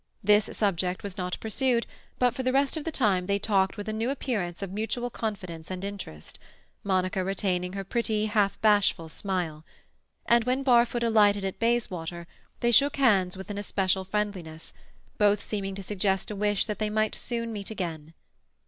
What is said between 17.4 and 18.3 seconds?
meet again.